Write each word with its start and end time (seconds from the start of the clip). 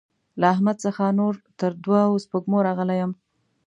له 0.39 0.45
احمد 0.53 0.77
څخه 0.85 1.03
نور 1.19 1.33
تر 1.59 1.71
دوو 1.83 2.21
سپږمو 2.25 2.59
راغلی 2.67 2.97
يم. 3.01 3.11